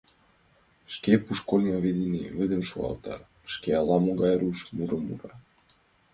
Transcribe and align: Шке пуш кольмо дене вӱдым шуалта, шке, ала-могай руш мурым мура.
Шке 0.93 1.13
пуш 1.23 1.39
кольмо 1.49 1.77
дене 1.99 2.23
вӱдым 2.37 2.61
шуалта, 2.69 3.15
шке, 3.51 3.69
ала-могай 3.81 4.33
руш 4.41 4.59
мурым 4.75 5.01
мура. 5.07 5.33